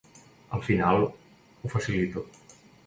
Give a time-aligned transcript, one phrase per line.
[0.57, 2.27] Al final ho facilito.